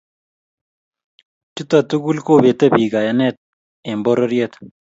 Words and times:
Chuto 1.55 1.77
tugul 1.89 2.17
kobete 2.27 2.65
bik 2.73 2.89
kayanet 2.93 3.35
eng 3.89 4.01
pororiet 4.05 4.53